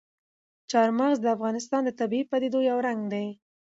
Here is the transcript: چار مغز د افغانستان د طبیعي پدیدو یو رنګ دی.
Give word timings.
چار 0.71 0.89
مغز 0.99 1.17
د 1.21 1.25
افغانستان 1.35 1.81
د 1.85 1.89
طبیعي 1.99 2.25
پدیدو 2.31 2.59
یو 2.69 2.77
رنګ 2.87 2.99
دی. 3.13 3.27